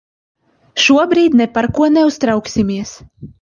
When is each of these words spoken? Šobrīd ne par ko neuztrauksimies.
Šobrīd 0.83 1.37
ne 1.41 1.47
par 1.59 1.67
ko 1.77 1.91
neuztrauksimies. 1.99 2.97